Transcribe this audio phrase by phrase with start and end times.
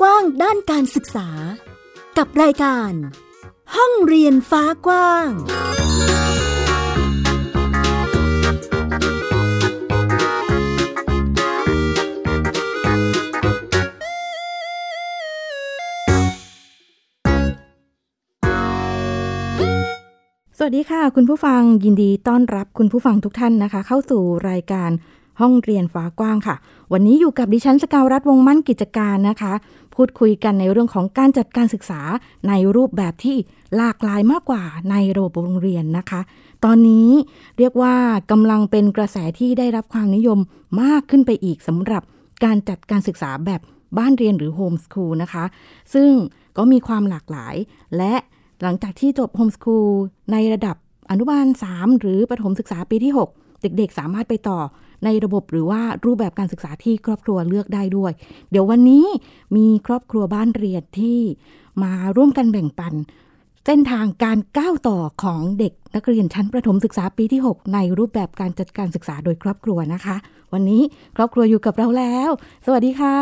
[0.00, 1.28] กว้างด้านการศึกษา
[2.18, 2.92] กับรายการ
[3.76, 5.28] ห้องเรียนฟ้ากว้าง
[20.58, 24.90] สวัสดีค่ะ คุณผู้ฟังยินดีต้อนรับคุณผู้ฟังทุกท่านนะคะ เข้าสู่รายการ
[25.40, 26.56] ห้องเรียนฟ้ากว้างค่ะ
[26.92, 29.52] วันนี้อยู่กับดิฉันสกาวรัฐวงมั่นกิจการนะคะ
[29.94, 32.00] พูดคุยกันในเรื่องของการจัดการศึกษา
[32.48, 33.36] ในรูปแบบที่
[33.76, 36.20] หลากหลายมากกว่าในระบบโรงเรียนนะคะ
[36.64, 37.10] ตอนนี้
[37.58, 37.94] เรียกว่า
[38.30, 40.38] กำลังเป็นกระแสที่ได้รับความนิยม
[40.82, 42.02] มากขึ้นไปอีกสำหรับ
[42.44, 43.60] การจัดการศึกษาแบบ
[43.98, 45.44] บ้านเรียนหรือโฮมสคูลนะคะ
[45.94, 46.10] ซึ่ง
[46.56, 47.54] ก็มีความหลากหลาย
[47.96, 48.14] และ
[48.62, 49.88] หลังจากที่จบโฮมสคูล
[50.32, 50.76] ในระดับ
[51.10, 54.58] อนุบาล 3 หรือประถมศึกษาปีที่ 6 เด็กๆ สามารถไปต่อ
[55.04, 58.12] ในระบบหรือว่ารูปแบบการศึกษาที่ครอบครัวเลือกได้ด้วย
[58.50, 59.06] เดี๋ยววันนี้
[59.56, 61.20] มีครอบครัวบ้านเรียนที่
[61.82, 62.94] มาร่วมกันแบ่งปัน
[63.66, 70.16] เส้นทางการก้าวต่อของเด็กนักเรียนชั้นประถมศึกษาปีที่ 6 ในรูปแบบการจัดการศึกษาโดยครอบครัวนะคะ
[70.52, 70.82] วันนี้
[71.16, 72.30] ครอบครัวอยู่กับเราแล้ว
[72.66, 73.16] สวัสดีค่ะ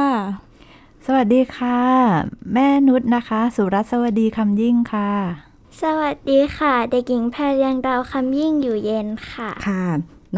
[1.06, 1.80] สวัสดีค่ะ
[2.52, 5.10] แม่นุชนะคะ สุรัตน์สวัสดีคำยิ่งค่ะ
[5.82, 9.84] สวัสดีค่ะ เด็กหญิงแพรเรียงดาวคำยิ่งอยู่เย็นค่ะ ค่ะ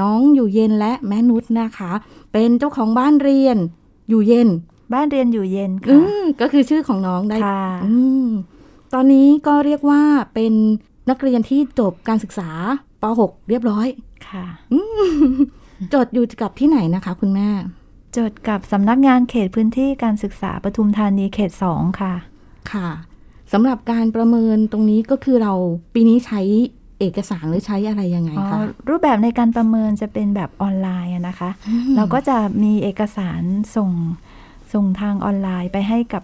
[0.01, 1.93] น้องอยู่เย็นและแม่นุชนะคะ
[2.33, 3.57] เป็นเจ้าของบ้านเรียน
[4.09, 4.49] อยู่เย็น
[4.93, 8.29] บ้านเรียนอยู่เย็นอืค่ะมก็คือชื่อของน้องได้ค่ะอืม
[8.95, 10.03] ตอนนี้ก็เรียกว่า
[10.35, 10.53] เป็น
[11.11, 12.51] นักเรียนที่จบการศึกษา
[13.03, 13.87] ป .6 เรียบร้อย
[14.29, 14.45] ค่ะ
[15.95, 17.49] จดอยู่กับที่ไหนนะคะ คุณแม่
[18.17, 22.15] จดกับสำนักงานเขตพื้นที่การศึกษาปทุมธานีเขตสองค่ะ
[22.73, 22.89] ค่ะ
[23.53, 25.55] สำหรับการประเมินตรงนี้ก็คือเรา
[25.95, 26.41] ปีนี้ใช้
[27.01, 31.51] เอกสารหรือใช้อะไรยังไงอ๋อคะรูปแบบในการประเมินจะเป็นแบบออนไลน์อะนะคะ
[31.97, 33.43] เราก็จะมีเอกสาร
[33.77, 33.91] ส่ง
[34.73, 36.23] ส่งทางออนไลน์ไปให้กับ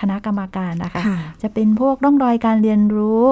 [0.00, 3.22] คณะกรรมการนะคะค่ะจะเป็นพวกร่องรอยการเรียนรู้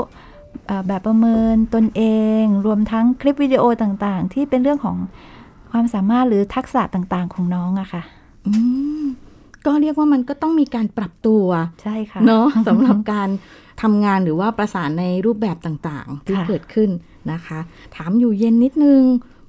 [0.67, 2.03] เอ่อแบบประเมินตนเอ
[2.43, 4.97] ง รวมทั้งคลิปวิดีโอต่างๆ ที่เป็นเรื่องของ
[5.71, 8.03] ความสามารถหรือทักษะต่างๆของน้องอะค่ะ
[8.47, 8.53] อื
[9.03, 9.05] ม
[9.67, 11.45] ก็เรียกว่ามันก็ต้องมีการปรับตัว
[11.83, 13.29] ใช่ค่ะเนาะสำหรับการ
[13.83, 16.91] ทำงานหรือว่าประสานในรูปแบบต่างๆ ที่ค่ะเกิดขึ้น
[17.33, 17.59] นะคะ
[17.97, 19.03] ถามอยู่เย็นนิดนึง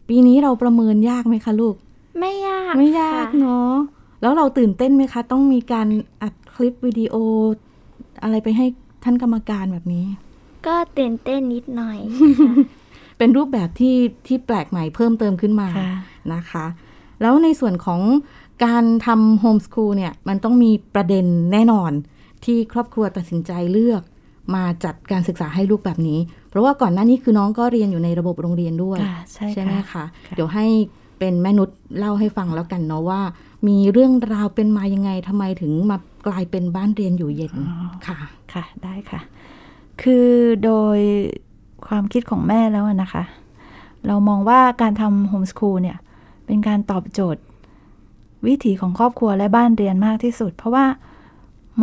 [0.10, 1.76] ปีนี้เราประเมินยากไหมคะลูก
[2.20, 3.74] ไม่ยาก ไม่ยากค่ะเนาะ
[4.22, 5.88] แล้วเราตื่นเต้นไหมคะ ต้องมีการ
[6.22, 7.16] อัดคลิปวิดีโอ
[8.24, 8.66] อะไรไปให้
[9.04, 10.06] ท่านกรรมการแบบนี้
[10.68, 12.00] ก็ตื่นเต้นนิดหน่อย
[13.18, 13.96] เป็นรูปแบบที่
[14.28, 15.92] ที่แปลกใหม่เพิ่มเติมขึ้นมาค่ะ
[16.34, 16.66] นะคะ
[17.22, 18.02] แล้วในส่วนของ
[18.66, 21.92] การทำโฮมส o ูลเนี่ย มันต้องมีประเด็นแน่นอน
[22.46, 24.02] ที่ครอบครัวตัดสินใจเลือก
[24.56, 26.20] มาจัดการศึกษาให้ลูกแบบนี้
[26.50, 29.18] เพราะว่าก่อนหน้านี้คือน้องก็เรียนอยู่ในระบบโรงเรียนด้วยค่ะ
[29.54, 30.66] ใช่ไหมค่ะคะค่ะเดี๋ยวให้
[31.20, 33.22] เป็นแม่นุชเล่าให้ฟังแล้วกันเนาะว่า
[33.68, 35.98] มีเรื่องราวเป็นมายังไงทำไมถึงมา
[36.28, 37.54] กลายเป็นบ้านเรียนอยู่เย็น
[38.08, 38.18] ค่ะ
[38.54, 39.22] ค่ะได้ค่ะ
[40.02, 40.28] คือ
[40.64, 41.00] โดย
[41.88, 43.24] ความคิดของแม่แล้วอะนะคะ
[44.08, 45.98] เรามองว่าการทำโฮมส o ูลเนี่ย
[46.46, 47.42] เป็นการตอบโจทย์
[48.48, 50.86] วิถีของครอบครัวและบ้านเรียนมากที่สุด เพราะว่า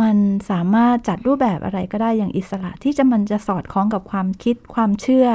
[0.01, 0.15] มัน
[0.49, 5.27] สามารถจัดรูปแบบอะไรก็ได้อย่างอิสระ ที่จะมันจะสอดคล้องกับความคิดความเชื่อ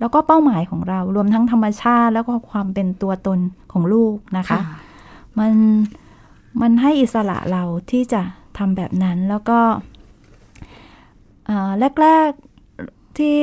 [0.00, 3.38] แล้วก็เป้าหมายของเรารวมทั้งธรรมชาติ แล้วก็ความเป็นตัวตน
[3.72, 4.60] ของลูกนะคะ
[5.38, 5.52] มัน
[6.60, 8.22] มันให้อิสระเราที่จะ
[8.58, 9.58] ทำแบบนั้นแล้วก็
[11.46, 11.70] เอ่อ
[12.02, 12.30] แรก
[12.74, 13.38] ๆ ที่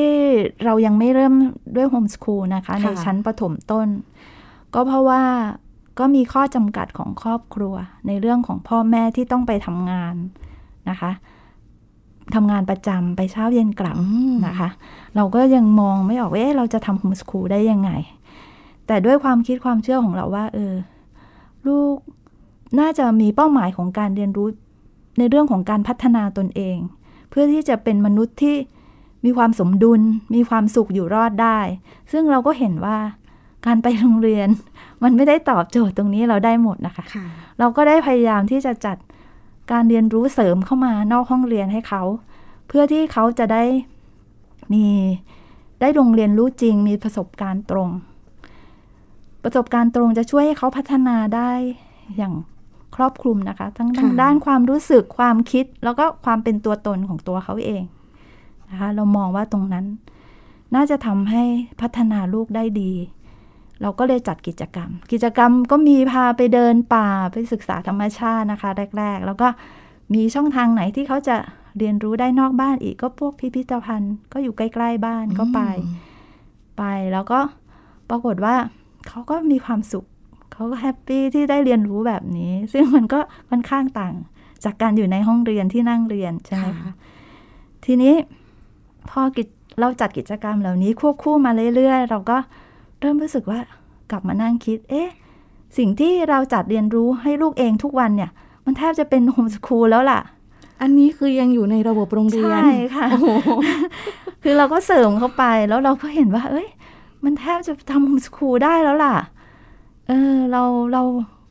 [0.63, 1.33] เรายังไม่เริ่ม
[1.75, 3.87] ด้วยโฮมส o ูลนะคะ ในชั้นประถมต้น
[4.73, 5.23] ก็เพราะว่า
[5.99, 7.75] ก็มีข้อจำกัดของครอบครัว
[8.07, 10.15] ในเรื่องของพ่อแม่ที่ต้องไปทำงาน
[10.89, 11.11] นะคะ
[12.35, 14.69] ทำงานประจำไปเช้าเย็นกลับอืมนะคะ
[15.15, 17.91] เราก็ยังมองไม่ออกว่าเอ๊ะเราจะทำโฮมส o ูลได้ยังไง
[18.87, 20.73] แต่ด้วยความคิดความเชื่อของเราว่า เออ
[21.67, 21.95] ลูก
[22.79, 24.47] น่าจะมีเป้าหมายของการเรียนรู้
[25.17, 26.77] ในเรื่องของการพัฒนาตนเอง
[27.29, 28.55] เพื่อที่จะเป็นมนุษย์ที่
[29.25, 30.01] มีความสมดุล
[30.35, 31.59] มีความสุขอยู่รอดได้
[32.11, 32.97] ซึ่งเราก็เห็นว่า
[33.65, 34.47] การไปโรงเรียน
[35.03, 37.25] มันไม่ได้ตอบโจทย์ตรงนี้เราได้หมดนะคะค่ะ
[37.59, 38.97] เราก็ได้พยายามที่จะจัด
[39.71, 42.03] การเรียนรู้เสริมเข้ามานอกห้องเรียนให้เขา
[42.67, 43.63] เพื่อที่เขาจะได้
[44.73, 44.85] มี
[45.81, 47.89] ได้ลงเรียนรู้จริง มีประสบการณ์ตรง
[49.43, 51.51] ประสบการณ์ตรงจะช่วยให้เขาพัฒนาได้
[52.17, 52.33] อย่าง
[52.95, 57.83] ครอบคลุมนะคะ ทั้งค่ะทางด้านความรู้สึกความคิด แล้วก็ความเป็นตัวตนของตัวเขาเอง
[58.69, 59.85] นะคะ เรามองว่าตรงนั้น
[60.75, 61.43] น่าจะทำให้
[61.81, 62.91] พัฒนาลูกได้ดี
[63.81, 69.47] เราก็เลยจัดกิจกรรม กิจกรรมก็มีพาไปเดินป่าไปศึกษาธรรมชาตินะคะแรก ๆ แล้วก็
[70.13, 71.37] มีช่องทางไหนที่เขาจะ
[71.77, 75.61] เรียนรู้ได้นอกบ้านอีกก็พวกพิพิธภัณฑ์ ก็อยู่ใกล้ๆบ้านก็ไป
[76.77, 76.83] ไป
[77.13, 77.39] แล้วก็
[78.09, 78.55] ปรากฏว่า
[79.07, 80.05] เขาก็มีความสุข
[80.53, 83.19] เขาก็แฮปปี้ที่ได้เรียนรู้แบบนี้ ซึ่งมันก็
[83.49, 84.13] ค่อนข้างต่าง
[84.63, 86.93] จากการอยู่ในห้องเรียนที่นั่งเรียนใช่ไหมค่ะคะ
[87.85, 88.13] ทีนี้
[89.09, 89.47] พอกิจ
[89.79, 92.37] เราจัดกิจกรรมเหล่านี้ควบคู่มาเรื่อยๆ เราก็
[92.99, 93.59] เริ่มรู้สึกว่า
[94.11, 95.09] กลับมานั่งคิด เอ๊ะ
[95.77, 98.31] สิ่งที่เราจัดเรียนรู้ให้ลูกเองทุกวันเนี่ย
[98.65, 100.21] มันแทบจะเป็นโฮมสคูลแล้วล่ะ
[100.81, 103.07] อันนี้คือยังอยู่ในระบบโรงเรียน ใช่ค่ะ
[104.43, 106.67] คือเราก็เสริมเข้าไปแล้วเราก็เห็นว่า เอ้ย
[107.23, 109.15] มันแทบจะทำโฮมสคูลได้แล้วล่ะ
[110.07, 110.63] เออ เรา
[110.93, 111.03] เรา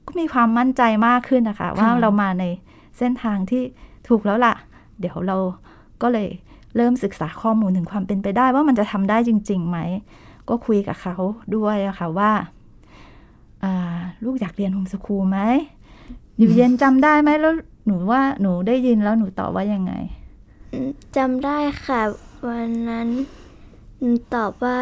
[0.06, 2.44] ก็มีความมั่นใจมากขึ้นนะคะ ว่าเรามาใน
[2.98, 3.62] เส้นทางที่
[4.08, 4.54] ถูกแล้วล่ะ
[5.00, 5.36] เดี๋ยวเรา
[6.02, 6.28] ก็เลย
[6.76, 9.78] เริ่มศึกษาข้อมูลถึงความเป็นไปได้ว่ามันจะทำได้จริงๆไหม
[10.48, 11.16] ก็คุยกับเขา
[11.56, 12.32] ด้วยอะค่ะว่า
[13.64, 13.74] อ่า
[14.24, 15.38] ลูกอยากเรียนโฮมสคูลไหม
[16.38, 17.54] อยู่เย็นจำได้ไหมแล้ว
[17.86, 19.92] หนูว่าหนูได้ยินแล้วหนูตอบว่ายังไง
[20.72, 22.00] อืมจำได้ค่ะ
[22.48, 23.08] วันนั้น
[24.34, 24.76] ตอบว่า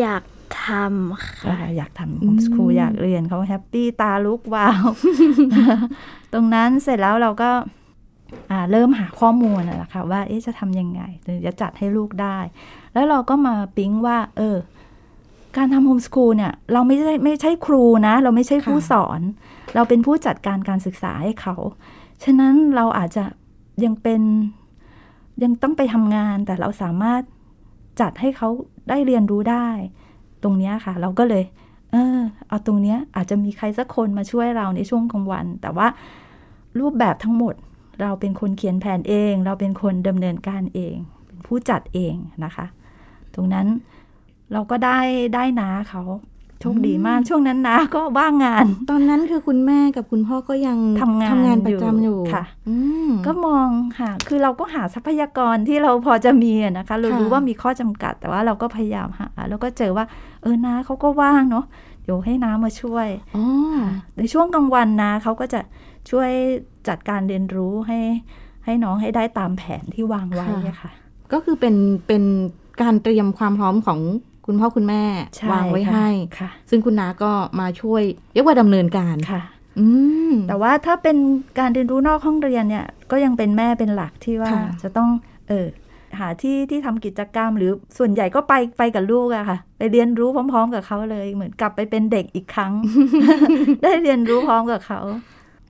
[0.00, 0.22] อยาก
[0.64, 4.84] ทำค่ะอ่าอยากทำ homeschool อยากเรียนเขา happy ตาลุกวาว
[6.32, 7.50] ตรงนั้นเสร็จแล้วเราก็
[8.50, 12.38] อ่าเริ่มหาข้อมูลนะค่ะว่าเอ๊ะจะทำยังไงถึงจะจัดให้ลูกได้
[12.92, 14.56] แล้วเราก็มาปิ๊งว่า เออ
[15.56, 19.20] การทำ homeschool เนี่ยเราไม่ใช่ไม่ใช่ครูนะ เราไม่ใช่ผู้ค่ะสอน
[19.74, 21.54] เราเป็นผู้จัดการการศึกษาให้เขา
[22.24, 23.24] ฉะนั้นเราอาจจะ
[23.84, 24.22] ยังเป็น
[25.42, 27.22] ยังต้องไปทำงานแต่เราสามารถ
[28.00, 28.48] จัดให้เขา
[28.88, 29.68] ได้เรียนรู้ได้
[30.42, 31.44] ตรงเนี้ยค่ะ เราก็เลย
[31.92, 32.18] เออ
[32.48, 35.88] เอาตรงเนี้ยอาจจะมีใครสักคนมาช่วยเราในช่วงกลางวัน แต่ว่า
[36.78, 37.54] รูปแบบทั้งหมด
[38.02, 40.94] เราเป็นคนเขียนแผนเอง เราเป็นคนดำเนินการเอง
[41.26, 42.14] เป็นผู้จัดเอง
[42.44, 42.66] นะคะ
[43.34, 43.66] ตรงนั้น
[44.52, 44.98] เราก็ได้
[45.34, 46.02] ได้นาเขา
[46.60, 52.76] โชคดีมากช่วงนั้นนาก็ว่างงาน ตอนนั้นคือคุณแม่กับคุณพ่อก็ยังทำงานทำงานประจำอยู่ค่ะอื
[53.08, 53.68] มก็มอง
[53.98, 60.04] หาคือเราก็หาทรัพยากรที่เราพอจะมีอะนะคะ เราค่ะรู้ว่ามีข้อจำกัด แต่ว่าเราก็พยายามหา แล้วก็เจอว่า
[60.42, 61.64] เออนาเขาก็ว่างเนาะ
[62.04, 63.44] เดี๋ยวให้น้ามาช่วยอ๋อ
[64.16, 65.60] ในช่วงกลางวันนะเขาก็จะ
[66.10, 66.30] ช่วย
[66.88, 67.98] จัดการเรียนรู้ให้
[68.64, 70.90] ให้น้องให้ได้ตามแผนที่วางไว้อะค่ะ
[71.32, 71.74] ก็คือเป็น
[72.06, 72.22] เป็น
[72.82, 74.00] การเตรียมความพร้อมของ
[74.46, 75.02] คุณพ่อคุณแม่
[75.36, 76.08] ใช่วางไว้ค่ะให้
[76.38, 78.02] ค่ะซึ่งคุณน้าก็มาช่วย
[78.34, 79.42] เรียกว่าดำเนินการค่ะ
[79.78, 79.86] อื
[80.30, 81.16] มแต่ว่าถ้าเป็น
[81.58, 85.08] การเรียนรู้นอกห้องเรียนเนี่ย ก็ยังเป็นแม่เป็นหลักที่ว่าค่ะจะต้อง
[85.48, 85.66] เออ
[86.18, 92.72] หาที่ที่ทำกิจกรรม หรือส่วนใหญ่ก็ไปไปกับลูกอะค่ะ ไปเรียนรู้พร้อม ๆ กับเขาเลย เหมือนกลับไปเป็นเด็กอีกครั้ง
[93.82, 95.00] ได้เรียนรู้พร้อมกับเขา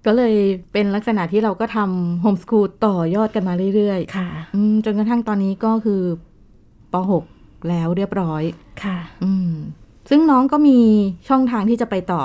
[0.07, 0.35] ก็เลย
[0.73, 6.03] เป็นลักษณะที่เราก็ทำโฮมส o ูลต่อยอดกันมาเรื่อยค่ะๆอืมจนกระทั่งตอนนี้ก็คือ
[6.93, 8.43] ป .6 แล้วเรียบร้อย
[8.83, 9.53] ค่ะ อืม
[10.11, 10.79] ซึ่งน้องก็มี
[11.29, 12.23] ช่องทางที่จะไปต่อ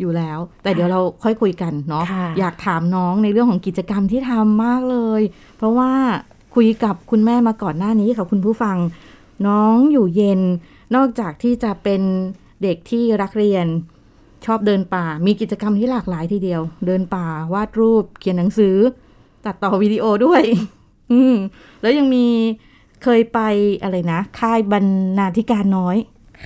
[0.00, 5.22] อยู่แล้ว แต่เดี๋ยวเราค่อยคุยกันเนาะค่ะอยากถามน้องในเรื่องของกิจกรรมที่ทำมากเลย
[5.56, 5.92] เพราะว่า
[6.54, 8.76] คุยกับคุณแม่มาก่อนหน้านี้ค่ะคุณผู้ฟัง
[9.46, 10.40] น้องอยู่เย็น
[10.96, 12.02] นอกจากที่จะเป็น
[12.62, 13.66] เด็กที่รักเรียน
[14.46, 18.76] ชอบเดินป่า มีกิจกรรมที่หลากหลายทีเดียว เดินป่า วาดรูป เขียนหนังสือ
[19.44, 20.42] ตัดต่อวิดีโอด้วย
[21.12, 21.34] อืม
[21.82, 22.26] แล้วยังมี
[23.02, 23.40] เคยไป
[23.82, 24.84] อะไรนะ ค่ายบรร
[25.18, 25.96] ณาธิการน้อย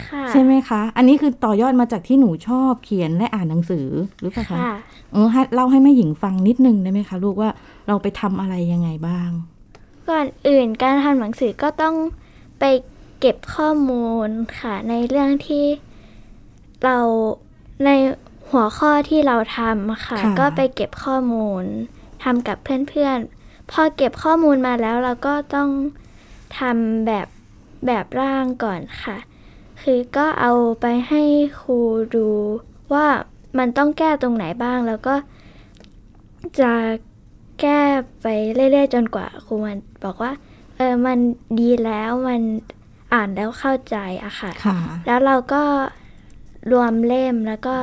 [0.09, 3.87] ค่ะใช่ไหมคะ อันนี้คือต่อยอดมาจากที่หนูชอบเขียนและอ่านหนังสือ
[4.21, 4.75] หรือเปล่าคะค่ะ
[5.13, 7.51] เออให้เล่าให้แม่หญิงฟังนิดนึงได้ไหมคะ ลูกว่า
[7.89, 9.31] เราไปทำอะไรยังไงบ้าง
[10.09, 11.95] ก่อนอื่นการทำหนังสือก็ต้อง
[12.61, 12.65] ไป
[13.21, 14.29] เก็บข้อมูล
[14.59, 15.65] ค่ะ ในเรื่องที่
[16.85, 16.99] เรา
[17.85, 17.91] ใน
[18.51, 21.65] หัวข้อที่เราทำค่ะค่ะก็ไปเก็บข้อมูล
[22.25, 25.69] ทำกับเพื่อนๆพอเก็บข้อมูลมาแล้วเราก็ต้อง
[26.59, 27.27] ทำแบบ
[27.87, 29.17] แบบร่างก่อนค่ะ
[29.83, 31.23] คือก็เอาไปให้
[31.61, 31.79] ครู
[32.15, 32.29] ดู
[32.93, 33.07] ว่า
[33.59, 35.15] มันต้องแก้ตรงไหนบ้างแล้วก็
[36.61, 36.73] จะ
[37.61, 37.81] แก้
[38.23, 40.33] ไปเรื่อยๆจนกว่าครูมันบอกว่า
[40.77, 41.19] เออมัน
[41.61, 42.43] ดีแล้วมัน
[43.13, 45.63] อ่านแล้วเข้าใจอะค่ะค่ะแล้วเราก็
[46.73, 47.77] รวมเล่มแล้วก็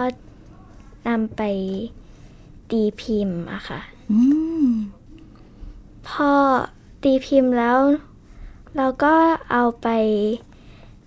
[1.08, 1.42] นำไป
[2.72, 3.80] ตีพิมพ์อะค่ะ
[4.12, 4.20] อื
[4.66, 4.68] ม
[6.08, 6.32] พอ
[7.04, 7.78] ตีพิมพ์แล้ว
[8.78, 9.16] เราก็
[9.52, 9.88] เอาไป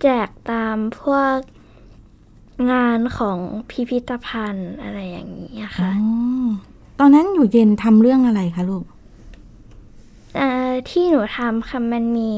[0.02, 1.37] แจกตามพวก
[2.73, 3.38] งานของ
[3.71, 5.92] พิพิธภัณฑ์อะไรอย่างนี้อะอ๋อค่ะ
[6.99, 8.85] ตอนนั้นอยู่เย็นทำเรื่องอะไรคะลูก
[10.37, 12.33] เอ่อที่หนูทำค่ะมันมี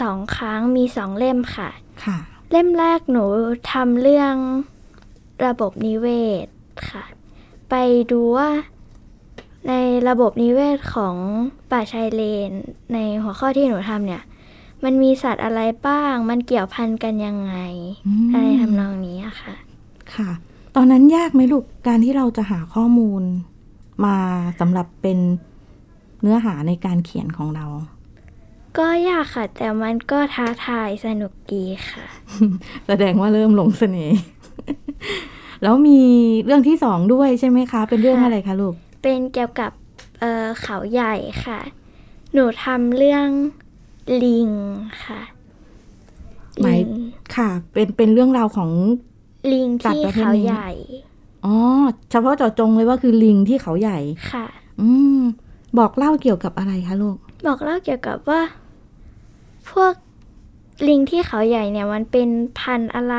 [0.00, 1.70] สองครั้งมีสองเล่มค่ะ
[2.04, 2.18] ค่ะ
[2.50, 3.24] เล่มแรกหนู
[3.72, 4.34] ทำเรื่อง
[5.46, 6.06] ระบบนิเว
[6.44, 6.46] ศ
[6.88, 7.04] ค่ะ
[7.70, 7.74] ไป
[8.10, 8.48] ดูว่า
[9.68, 9.72] ใน
[10.08, 11.16] ระบบนิเวศของ
[11.70, 12.50] ป่าชายเลน
[12.92, 14.22] ในหัวข้อที่หนูทำเนี่ย
[14.84, 17.54] มันมีสัตว์อะไรบ้าง มันเกี่ยวพันกันยังไง
[18.06, 19.54] อืมอะไรทำนองนี้อะค่ะ
[20.14, 20.30] ค่ะ
[20.76, 23.22] ตอนนั้นยากไหมลูก การที่เราจะหาข้อมูล
[24.04, 24.16] มา
[24.60, 25.18] สำหรับเป็น
[26.20, 27.66] เนื้อหาในการเขียนของเรา
[28.78, 32.04] ก็ยากค่ะ แต่มันก็ท้าทายสนุกดีค่ะ
[32.86, 34.18] แสดงว่าเริ่มหลงเสน่ห์
[35.62, 36.00] แล้วมี
[36.44, 39.70] เรื่องที่สองด้วยใช่ไหมคะ เป็นเรื่องค่ะอะไรคะลูก เป็นเกี่ยวกับ
[40.20, 41.14] เอ่อเขาใหญ่
[41.44, 41.60] ค่ะ
[42.32, 43.28] หนูทำเรื่อง
[44.24, 44.50] ลิง
[45.04, 45.20] ค่ะ
[46.60, 47.04] หมายลิง
[47.36, 48.70] ค่ะ เป็นเป็นเรื่องราวของ
[49.52, 50.70] ลิงสัตว์ที่ประเภทเขานี้ใหญ่
[51.44, 51.54] อ๋อ
[52.10, 53.98] เฉพาะเจาะจงเลยว่าคือลิงที่เขาใหญ่
[54.32, 54.46] ค่ะ
[54.80, 54.88] อื
[55.18, 55.20] ม
[55.78, 58.40] บอกเล่าเกี่ยวกับอะไรคะลูก บอกเล่าเกี่ยวกับว่า
[59.70, 59.92] พวก
[60.88, 62.28] ลิงที่เขาใหญ่เนี่ย มันเป็น
[62.58, 63.16] พันธุ์อะไร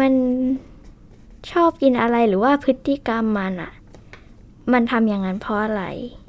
[0.00, 0.12] มัน
[1.50, 3.72] ชอบกินอะไรหรือว่าพฤติกรรมมันอะ
[4.72, 5.84] มันทำอย่างนั้นเพราะอะไร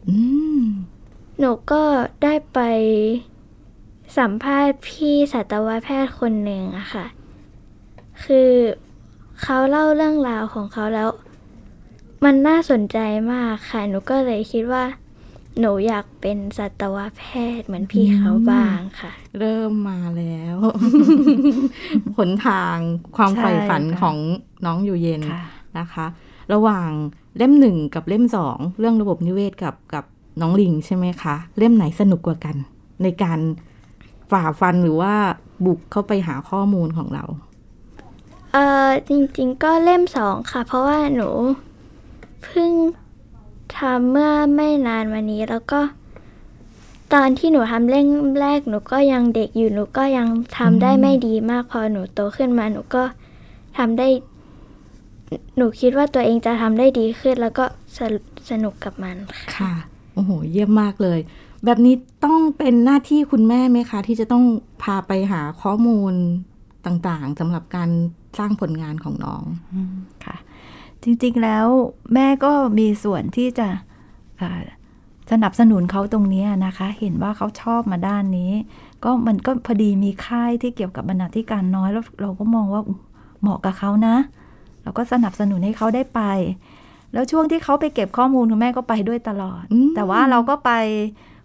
[0.09, 0.17] อื
[0.59, 0.61] ม
[1.39, 1.81] หนูก็
[2.23, 2.59] ได้ไป
[4.17, 7.05] สัมภาษณ์พี่สัตวแพทย์คนหนึ่งอะค่ะ
[8.23, 8.51] คือ
[9.41, 11.09] เขาเล่าเรื่องราวของเขาแล้ว
[12.23, 12.97] มันน่าสนใจ
[13.33, 14.83] มากค่ะ หนูก็เลยคิดว่า
[15.59, 17.23] หนูอยากเป็นสัตวแพ
[17.57, 20.57] ทย์เหมือนพี่เขาบ้างค่ะ เริ่มมาแล้ว
[22.17, 22.77] หนทาง
[23.15, 24.17] ความใช่ใฝ่ฝันค่ะของ
[24.65, 25.43] น้องอยู่เย็นค่ะ
[25.77, 26.05] นะคะ
[26.53, 26.89] ระหว่าง
[27.37, 30.05] เล่มหนึ่งกับเล่มสองเรื่องระบบนิเวศกับกับ
[30.41, 32.55] น้องลิงใช่ไหมคะ เล่มไหนสนุกกว่ากัน
[33.03, 33.39] ในการ
[34.31, 35.13] ฝ่าฟันหรือว่า
[35.65, 37.23] บุกเข้าไปหาข้อมูลของเรา
[38.53, 41.29] เออจริงๆก็เล่มสองค่ะ เพราะว่าหนู
[42.43, 42.71] เพิ่ง
[43.77, 45.79] ทำเมื่อไม่นานมานี้แล้วก็
[47.13, 48.07] ตอนที่หนูทำเล่ม
[48.41, 53.03] แรกหนูก็ยังเด็กอยู่หนูก็ยังทำได้ไม่ดีมากพอหนูโตขึ้นมาหนูก็
[53.77, 54.07] ทำได้
[55.57, 57.65] หนูคิดว่าตัวเองจะทำได้ดีขึ้น แล้วก็
[57.97, 59.73] สนุสนุกกับมันค่ะค่ะ
[60.13, 61.19] โอ้โห เยี่ยมมากเลย
[61.65, 64.43] แบบนี้ต้องเป็นหน้าที่คุณแม่ไหมคะ ที่จะต้อง
[64.83, 66.13] พาไปหาข้อมูล
[66.85, 67.89] ต่างๆสำหรับการ
[68.37, 70.35] สร้างผลงานของน้องอืมค่ะ
[71.03, 71.67] จริงๆแล้ว
[72.13, 73.67] แม่ก็มีส่วนที่จะ
[74.41, 74.61] อ่า
[75.31, 78.51] สนับสนุนเขาตรงนี้นะคะ เห็นว่าเขาชอบมาด้านนี้
[79.03, 82.81] ก็มันก็พอดีมีค่ายที่เกี่ยวกับบรรณาธิการน้อยแล้วเราก็มองว่า
[83.41, 84.15] เหมาะกับเขานะ
[84.85, 86.21] เราก็สนับสนุนให้เขาได้ไป
[87.13, 90.71] แล้วช่วงที่เขาไปเก็บข้อมูลคุณแม่ก็ไปด้วยตลอดอืมแต่ว่าเราก็ไป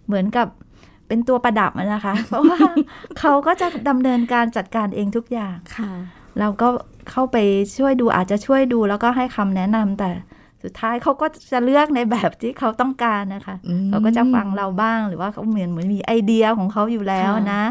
[0.05, 0.47] เหมือนกับ
[1.07, 2.59] เป็นตัวประดับอะนะคะ เพราะว่า
[3.19, 5.91] เขาก็จะดำเนินการจัดการเองทุกอย่างค่ะ
[6.39, 6.67] เราก็
[7.11, 7.37] เข้าไป
[7.77, 10.09] ช่วยดูอาจจะช่วยดูแล้วก็ให้คำแนะนำแต่
[10.63, 17.63] สุดท้ายเขาก็จะเลือกในแบบที่เขาต้องการนะคะอืมเขาก็จะฟังเราบ้างหรือว่าเขาเหมือนเหมือนมีไอเดียของเขาอยู่แล้วค่ะนะ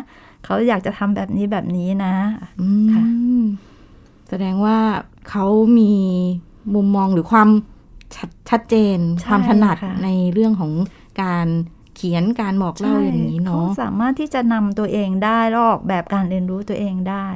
[0.44, 2.14] เขาอยากจะทำแบบนี้แบบนี้นะ
[2.60, 3.04] อืค่ะ
[3.40, 3.42] ม
[4.30, 4.78] แสดงว่า
[5.30, 5.46] เขา
[5.78, 5.92] มี
[6.74, 7.48] มุมมองหรือความ
[8.16, 10.72] ชัดชัดเจนใช่ความถนัดค่ะในเรื่องของ
[11.22, 11.46] การ
[11.96, 17.26] เขียนการบอกเล่าอย่างนี้เขาเนาะสามารถที่จะนำตัวเองได้แล้วออกแบบการเรียนรู้ตัวเองได้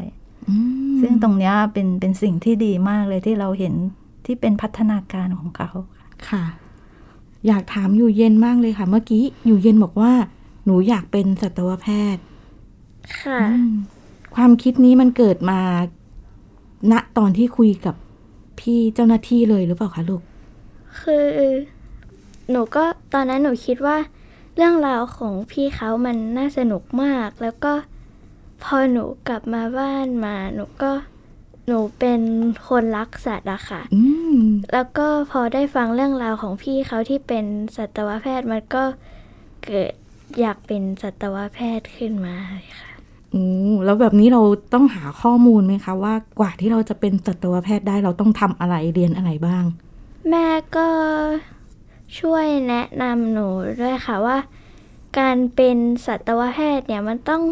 [0.48, 0.56] อื
[0.92, 3.74] มซึ่งตรงเนี้ยเป็นเป็นสิ่งที่ดีมากเลยที่เราเห็น
[4.26, 5.70] ที่เป็นพัฒนาการของเขา
[6.28, 6.44] ค่ะ
[7.46, 10.12] อยากถามอยู่เย็นมากเลยค่ะ เมื่อกี้อยู่เย็นบอกว่า
[10.64, 12.24] หนูอยากเป็นสัตวแพทย์
[13.20, 13.72] ค่ะอืม
[14.34, 15.60] ความคิดนี้มันเกิดมา
[16.92, 17.94] ณตอนที่คุยกับ
[18.60, 20.22] พี่เจ้าหน้าที่เลยหรือเปล่าคะลูก
[21.00, 21.28] คือ
[22.50, 23.96] หนูก็ตอนนั้นหนูคิดว่า
[24.56, 27.72] เรื่องราวของพี่เขามันน่าสนุกมาก แล้วก็
[28.64, 30.92] พอหนูกลับมาบ้านมา หนูก็
[31.66, 32.20] หนูเป็น
[32.68, 34.02] คนรักสัตว์อะค่ะอื
[34.36, 34.38] ม
[34.72, 37.44] แล้วก็พอได้ฟังเรื่องราวของพี่เขาที่เป็น
[37.76, 38.84] สัตวแพทย์มันก็
[39.64, 39.92] เกิด
[40.40, 42.83] อยากเป็นสัตวแพทย์ขึ้นมาเลยค่ะ
[43.34, 43.46] โอ้
[43.84, 44.42] แล้วแบบนี้เรา
[44.74, 49.64] ต้องหาข้อมูลไหมคะ ว่ากว่าที่เราจะเป็นสัตวแพทย์ได้เราต้องทำอะไรเรียนอะไรบ้าง
[50.28, 50.88] แม่ก็
[52.18, 53.48] ช่วยแนะนำหนู
[53.80, 54.38] ด้วยค่ะว่า
[55.18, 55.76] การเป็น
[56.06, 57.42] สัตวแพทย์เนี่ยมันต้อง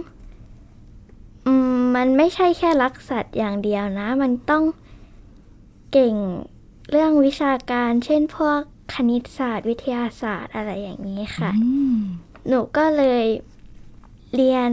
[1.46, 4.62] อืมมันไม่ใช่แค่รักสัตว์อย่างเดียวนะ มันต้อง
[5.92, 6.14] เก่ง
[6.90, 8.60] เรื่องวิชาการ เช่นพวก
[8.94, 11.98] คณิตศาสตร์ วิทยาศาสตร์อะไรอย่างนี้ค่ะอืม
[12.48, 13.24] หนูก็เลย
[14.34, 14.70] เรียน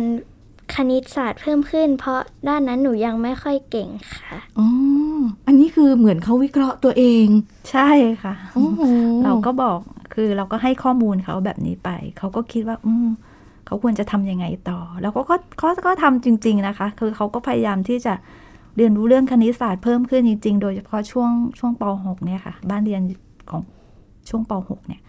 [0.75, 4.67] คณิตศาสตร์เพิ่มขึ้น เพราะด้านนั้นหนูยังไม่ค่อยเก่งค่ะอ๋อ
[5.47, 7.25] อันนี้คือเหมือนเขาวิเคราะห์ตัวเอง
[7.71, 7.89] ใช่
[8.23, 8.81] ค่ะโอ้โห
[9.25, 9.79] เราก็บอก
[10.13, 13.07] คือเราก็ให้ข้อมูลเขาแบบนี้ไป เขาก็คิดว่า อืม
[13.65, 18.13] เขาควรจะทำยังไงต่อ แล้วก็ก็เขาก็ทำจริง ๆนะคะ คือเขาก็พยายามที่จะ
[18.77, 23.01] เรียนรู้เรื่องคณิตศาสตร์เพิ่มขึ้นจริง ๆ โดยเฉพาะช่วงช่วงป .6 เนี่ยค่ะ บ้านเรียน
[23.49, 23.61] ของ
[24.29, 25.01] ช่วงป .6 เนี่ย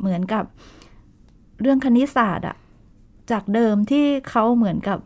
[0.00, 0.44] เหมือนกับ
[1.60, 2.56] เรื่องคณิตศาสตร์อะ
[3.30, 4.98] จากเดิมที่เขาเหมือนกับ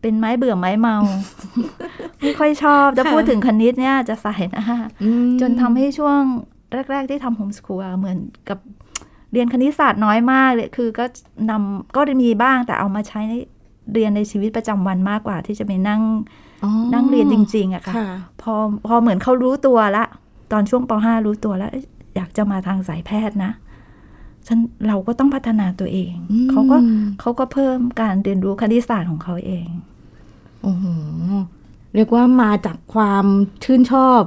[0.00, 0.96] เป็นไม้เบื่อไม้เมา
[2.20, 4.66] ไม่ค่อยชอบ จะพูดถึงคณิตเนี่ยจะใส่หน้า
[5.02, 6.20] อืมจนทำให้ช่วง
[6.90, 8.58] แรก ๆ ที่ทำโฮมสคูลเหมือนกับ
[9.32, 11.04] เรียนคณิตศาสตร์น้อยมากเลยคือก็
[11.50, 13.34] นำก็มีบ้างแต่เอามาใช้ใน
[13.94, 16.02] เรียนในชีวิตประจำวันมากกว่า ที่จะไปนั่ง
[16.64, 18.08] อ๋อนั่งเรียนจริง ๆอะค่ะค่ะ
[18.42, 18.54] พอ
[18.86, 20.04] พอเหมือนเขารู้ตัวละ
[20.52, 21.84] ตอนช่วงป .5 รู้ตัวแล้วเอ้ย
[22.16, 23.52] อยากจะมาทางสายแพทย์นะ
[24.48, 26.76] ฉันเราก็ต้องพัฒนาตัวเองอืมเขาก็
[27.20, 29.66] เขาก็เพิ่มการเรียนรู้คณิตศาสตร์ของเขาเอง
[30.62, 30.84] โอ้โห
[31.94, 33.24] เรียกว่ามาจากความ
[33.64, 34.22] ชื่นชอบ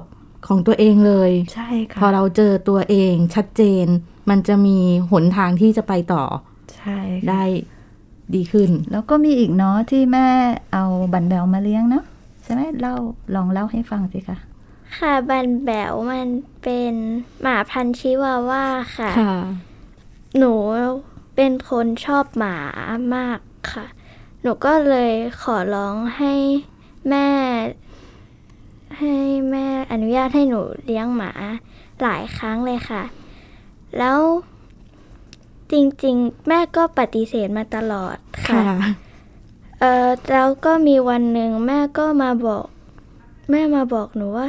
[0.48, 3.86] ของตัวเองเลย ใช่ค่ะ พอเราเจอตัวเองชัดเจน
[4.30, 4.78] มันจะมี
[5.12, 6.24] หนทางที่จะไปต่อ
[6.78, 7.44] ใช่ค่ะได้
[8.36, 10.28] ดีขึ้น แล้วก็มีอีกเนาะที่แม่
[10.74, 12.04] เอาบันแบวมาเลี้ยงเนาะ
[12.44, 12.96] ใช่ไหมเล่า
[13.36, 14.38] ลองเล่าให้ฟังสิคะ
[14.98, 16.28] ค่ะบันแบวมัน
[16.64, 16.94] เป็น
[17.42, 18.66] หมาพันธุ์ชิวาว่า
[18.98, 19.36] ค่ะค่ะ
[20.38, 20.54] หนู
[21.36, 22.58] เป็นคนชอบหมา
[23.16, 23.40] มาก
[23.74, 23.86] ค่ะ
[24.42, 25.12] หนูก็เลย
[25.42, 26.34] ขอร้องให้
[27.10, 27.28] แม่
[29.00, 29.16] ให้
[29.52, 31.32] แม่อนุญาตให้หนูเลี้ยงหมา
[32.02, 33.04] หลายครั้งเลยค่ะ
[33.98, 34.20] แล้ว
[35.72, 38.92] จริงๆ แม่ก็ปฏิเสธมาตลอดค่ะค่ะ
[39.80, 42.66] เออแล้วก็มีวันหนึ่งแม่ก็มาบอก
[43.52, 44.48] แม่มาบอกหนูว่า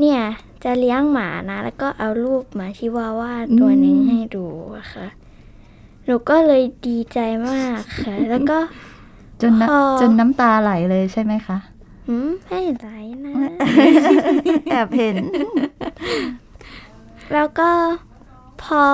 [0.00, 0.20] เนี่ย
[0.64, 5.06] จะเลี้ยงหมานะ แล้วก็เอารูปหมาชิวาว่าตัวหนึ่งให้ดูอะค่ะ
[6.04, 7.18] หนูก็เลยดีใจ
[7.48, 8.58] มากค่ะ แล้วก็
[9.40, 11.58] จนน้พอำจนน้ำตาไหลเลยใช่ไหมคะ
[12.08, 12.88] หืมไม่ไหล
[13.26, 13.34] นะ
[14.70, 15.16] แอบเห็น
[17.32, 17.70] แล้วก็
[18.62, 18.84] พอ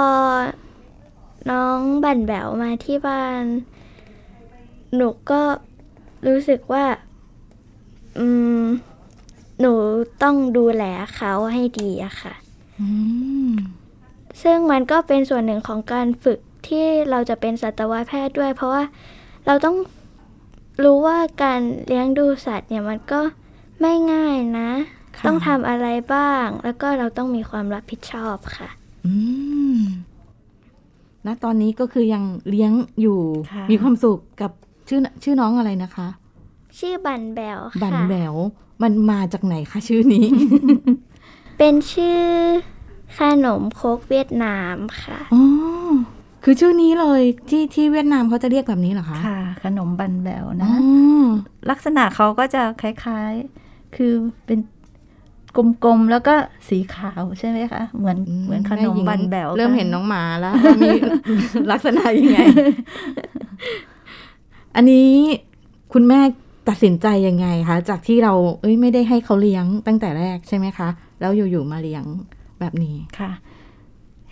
[1.51, 3.45] น้องบั่นแบวมาที่บ้าน
[4.95, 5.43] หนูก็
[6.27, 6.85] รู้สึกว่า
[8.19, 8.27] อื
[8.61, 8.63] ม
[9.61, 9.73] หนู
[10.23, 12.35] ต้องดูแลเขาให้ดีอะค่ะ
[12.81, 12.89] อื
[13.49, 13.51] ม
[14.43, 18.83] ซึ่งมันก็เป็นส่วนหนึ่งของการฝึกที่เราจะเป็นสัตวแพทย์ด้วย เพราะว่า
[19.47, 19.77] เราต้อง
[20.85, 23.21] รู้ว่าการเลี้ยงดูสัตว์เนี่ยมันก็
[23.81, 24.71] ไม่ง่ายนะ
[25.17, 28.69] ค่ะต้องทำอะไรบ้าง แล้วก็เราต้องมีความรับผิดชอบค่ะ
[29.07, 29.13] อื
[29.79, 29.81] ม
[31.27, 33.21] ณตอนนี้ก็คือยังเลี้ยงอยู่
[33.53, 34.53] ค่ะมีความสุขกับ
[34.89, 36.09] ชื่อชื่อน้องอะไรนะคะ
[36.79, 38.35] ชื่อบันแบวค่ะ บันแบว
[38.83, 40.27] มันมาจากไหนคะชื่อนี้
[41.59, 42.23] เป็นชื่อ
[43.19, 45.43] ขนมโคกเวียดนามค่ะอ๋อ
[46.45, 51.27] คือชื่อนี้เลยที่ที่เวียดนามเขาจะเรียกแบบนี้เหรอคะ ค่ะ ขนมบันแบวอ๋นะอ
[51.71, 54.13] ลักษณะเขาก็จะคล้ายๆ คือ
[54.47, 54.59] เป็น
[55.85, 56.35] กลมๆ แล้วก็
[56.69, 60.91] สีขาวใช่ไหมคะ เหมือนเหมือนขนมแหญิงบันแบวเริ่มเห็นน้องหมาแล้วว่ามี
[61.71, 62.39] ลักษณะยังไง
[64.77, 65.11] อันนี้
[65.93, 66.21] คุณแม่
[66.69, 70.89] ตัดสินใจยังไงคะ จากที่เราเอ้ยไม่ได้ให้เขาเลี้ยงตั้งแต่แรกใช่ไหมคะ
[71.21, 72.05] แล้วอยู่ๆมาเลี้ยง
[72.61, 73.31] แบบนี้ค่ะ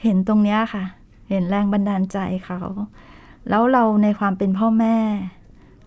[0.03, 0.85] เห็นตรงเนี้ยค่ะ
[1.31, 2.61] เห็นแรงบันดาลใจเขา
[3.49, 4.97] แล้วเราในความเป็นพ่อแม่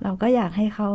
[0.04, 0.90] เราก็อยากให้เขา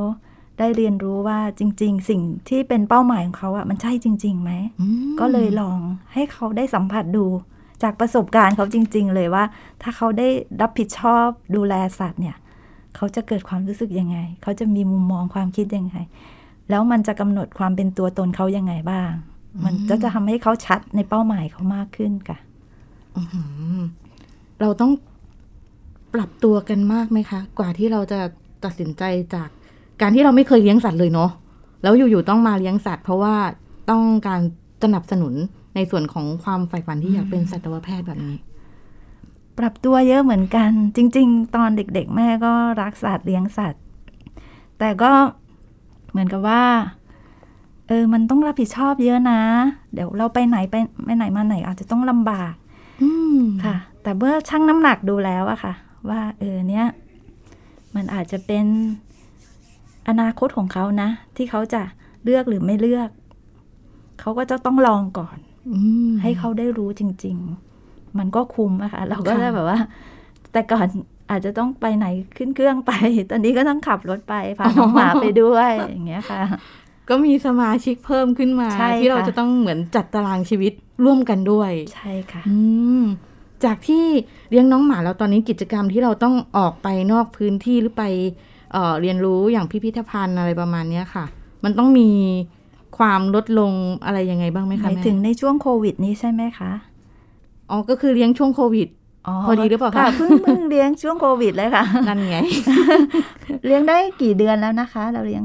[0.58, 5.78] ได้เรียนรู้ว่าจริง ๆ สิ่งที่เป็นเป้าหมายของเขาอะมันใช่จริงๆไหมอืมก็เลยลอง
[6.12, 7.26] ให้เขาได้สัมผัสดู
[7.82, 9.44] จากประสบการณ์เขาจริง ๆ เลยว่า
[9.82, 10.28] ถ้าเขาได้
[10.60, 12.36] รับผิดชอบดูแลสัตว์เนี่ย
[12.96, 15.96] เขาจะเกิดความรู้สึกยังไง เขาจะมีมุมมองความคิดยังไง
[16.70, 19.10] แล้วมันจะกำหนดความเป็นตัวตนเขายังไงบ้าง
[19.64, 22.38] มันจะจะทำให้เขาชัดในเป้าหมายเขามากขึ้นค่ะ
[24.60, 24.92] เราต้อง
[26.14, 28.20] ปรับตัวกันมากไหมคะ กว่าที่เราจะ
[28.64, 29.02] ตัดสินใจ
[29.34, 29.48] จาก
[30.00, 31.30] การที่เราไม่เคยเลี้ยงสัตว์เลยเนาะ
[31.82, 33.34] แล้วอยู่ๆต้องมาเลี้ยงสัตว์ เพราะว่า
[33.90, 34.40] ต้องการ
[34.82, 35.34] สนับสนุน
[35.74, 38.36] ในส่วนของความใฝ่ฝันที่อยากเป็นสัตวแพทย์แบบนี้
[39.58, 43.82] ปรับตัวเยอะเหมือนกัน จริง ๆ ตอนเด็ก ๆ แม่ก็รักสัตว์เลี้ยงสัตว์
[44.78, 45.12] แต่ก็
[46.10, 46.64] เหมือนกับว่า
[47.88, 49.40] เออ มันต้องรับผิดชอบเยอะนะ
[49.92, 52.54] เดี๋ยวเราไปไหนไปไปไหนมาไหนอาจจะต้องลำบาก
[53.02, 55.74] อืมค่ะ แต่เมื่อชั่งน้ำหนักดูแล้วอะค่ะ
[56.08, 56.86] ว่า เออเนี้ย
[57.94, 58.66] มันอาจจะเป็น
[60.08, 61.82] อนาคตของเขานะ ที่เขาจะ
[62.24, 63.10] เลือกหรือไม่เลือก
[64.20, 65.38] เขาก็จะต้องลองก่อน
[65.70, 67.65] อืมให้เขาได้รู้จริง ๆ
[68.20, 69.78] มันก็คุ้มอะค่ะเราก็ค่ะจะแบบว่า
[70.52, 70.86] แต่ก่อน
[71.30, 72.92] อาจจะต้องไปไหนขึ้นเครื่องไป
[73.30, 76.42] ตอนนี้ก็ต้องขับรถไปพาน้องหมาไปด้วยอย่างเงี้ยค่ะ
[77.08, 80.72] ก็มีสมาชิกเพิ่มขึ้นมาใช่ที่เราค่ะจะต้องเหมือนจัดตารางชีวิต
[81.04, 82.56] ร่วมกันด้วย ใช่ค่ะ อื
[83.00, 83.04] ม
[83.64, 84.06] จากที่
[84.50, 88.04] เลี้ยงน้องหมาแล้วตอนนี้กิจกรรมที่เราต้องออกไปนอกพื้นที่หรือไป
[88.72, 91.24] เอ่อเรียนรู้อย่างพิพิธภัณฑ์อะไรประมาณเนี้ยค่ะ
[91.64, 92.10] มันต้องมี
[92.98, 93.72] ความลดลง
[94.04, 96.72] อะไรยังไงบ้างไหมหคะมายแม่ถึงในช่วงโควิดนี้ใช่ไหมคะ
[97.70, 98.88] อ๋อก็คือเลี้ยงช่วงโควิด
[99.46, 102.36] พอดีหรือเปล่าคะเพิ่งเพิ่งเลี้ยงช่วงโควิดเลยค่ะ นั่นไง
[103.66, 105.44] เลี้ยงได้กี่เดือนแล้วนะคะ เราเลี้ยง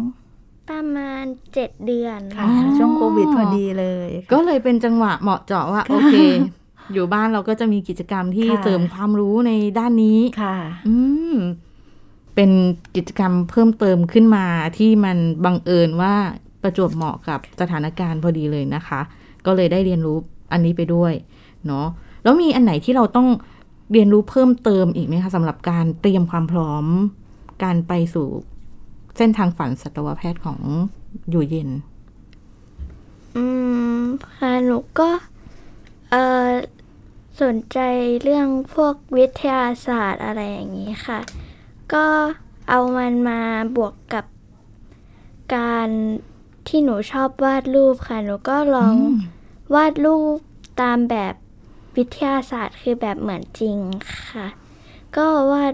[0.70, 6.16] ประมาณเจ็ดเดือนค่ะอ๋อช่วงโควิดพอดีเลย ก็เลยเป็นจังหวะเหมาะเจาะว่าโอเค
[6.94, 10.56] อยู่บ้านเราก็จะมีกิจกรรมที่ค่ะเสริมความรู้ในด้านนี้ค่ะ
[10.88, 10.96] อื
[11.34, 11.36] ม
[12.36, 12.52] เป็น
[12.96, 14.46] กิจกรรมเพิ่มเติมขึ้นมา
[14.78, 16.16] ที่มันบังเอิญว่า
[16.62, 19.02] ประจวบเหมาะกับสถานการณ์พอดีเลยนะคะ
[19.46, 20.18] ก็เลยได้เรียนรู้
[20.52, 21.14] อันนี้ไปด้วย
[21.68, 21.88] เนาะ
[22.24, 23.28] แล้วมีอันไหนที่เราต้อง
[23.92, 26.86] เรียนรู้เพิ่มเติมอีกไหมคะสำหรับการเตรียมความพร้อม
[27.64, 28.28] การไปสู่
[29.18, 30.60] เส้นทางฝันสัตวแพทย์ของ
[31.30, 31.70] อยู่เย็น
[33.36, 33.46] อื
[34.02, 34.04] ม
[34.36, 35.10] ค่ะหนูก็
[36.12, 36.16] เอ
[36.48, 36.50] อ
[37.42, 37.80] สนใจ
[38.24, 41.20] เรื่องพวกวิทยาศาสตร์อะไรอย่างนี้ค่ะ
[41.94, 42.06] ก็
[42.70, 43.42] เอามันมา
[43.76, 44.26] บวกกับ
[45.56, 45.90] การ
[46.68, 48.96] ที่หนูชอบวาดรูปค่ะ หนูก็ลอง
[49.76, 50.38] วาดรูป
[50.82, 51.34] ตามแบบ
[51.98, 53.78] วิทยาศาสตร์คือแบบเหมือนจริง
[54.30, 54.48] ค่ะ
[55.18, 55.74] ก็วาด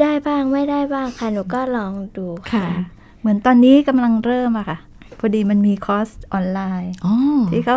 [0.00, 2.66] ได้บ้างไม่ได้บ้างค่ะ หนูก็ลองดูค่ะ
[3.20, 4.78] เหมือนตอนนี้กำลังเริ่มอะค่ะ
[5.18, 7.14] พอดีมันมีคอร์สออนไลน์อ๋อ
[7.50, 7.76] ที่เขา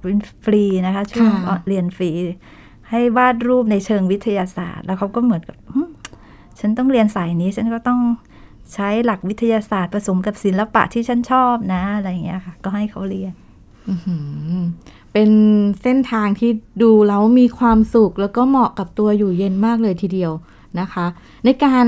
[0.00, 2.10] เป็นฟรีนะคะช่วงค่ะเรียนฟรี
[2.90, 5.82] ให้วาดรูปในเชิงวิทยาศาสตร์ แล้วเขาก็เหมือนกับหึ
[6.60, 8.00] ฉันต้องเรียนสายนี้ ฉันก็ต้อง
[8.74, 13.32] ใช้หลักวิทยาศาสตร์ผสมกับศิลปะที่ฉันชอบนะ อะไรอย่างเงี้ยค่ะ ก็ให้เขาเรียน
[13.88, 14.16] อื้อหื
[14.56, 14.62] อ
[15.12, 15.30] เป็น
[15.82, 16.50] เส้นทางที่
[16.82, 20.32] ดูแล้วมีความสุข แล้วก็เหมาะกับตัวอยู่เย็นมากเลยทีเดียว
[20.80, 21.06] นะคะ
[21.44, 21.86] ในการ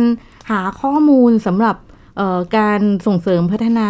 [0.51, 1.77] หาข้อมูลสำหรับ
[2.17, 3.89] เอ่อการส่งเสริมพัฒนา